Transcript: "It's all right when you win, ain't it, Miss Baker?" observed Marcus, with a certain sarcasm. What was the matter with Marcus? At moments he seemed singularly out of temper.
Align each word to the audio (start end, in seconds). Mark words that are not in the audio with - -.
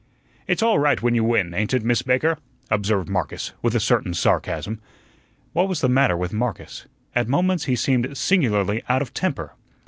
"It's 0.47 0.63
all 0.63 0.79
right 0.79 0.99
when 0.99 1.13
you 1.13 1.23
win, 1.23 1.53
ain't 1.53 1.75
it, 1.75 1.83
Miss 1.83 2.01
Baker?" 2.01 2.39
observed 2.71 3.07
Marcus, 3.07 3.53
with 3.61 3.75
a 3.75 3.79
certain 3.79 4.15
sarcasm. 4.15 4.81
What 5.53 5.69
was 5.69 5.81
the 5.81 5.89
matter 5.89 6.17
with 6.17 6.33
Marcus? 6.33 6.87
At 7.13 7.27
moments 7.29 7.65
he 7.65 7.75
seemed 7.75 8.17
singularly 8.17 8.81
out 8.89 9.03
of 9.03 9.13
temper. 9.13 9.53